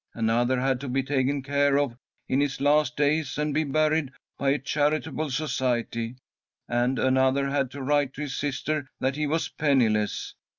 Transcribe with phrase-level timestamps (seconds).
[0.15, 1.95] Another had to be taken care of
[2.27, 6.15] in his last days and be buried by a charitable society,
[6.67, 10.33] and another had to write to his sister that he was penniless.